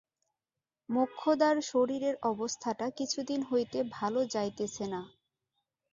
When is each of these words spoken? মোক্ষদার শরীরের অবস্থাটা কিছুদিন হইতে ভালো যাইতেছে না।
মোক্ষদার 0.89 1.55
শরীরের 1.63 2.15
অবস্থাটা 2.23 2.87
কিছুদিন 2.97 3.39
হইতে 3.43 3.77
ভালো 3.91 4.19
যাইতেছে 4.33 4.85
না। 4.87 5.01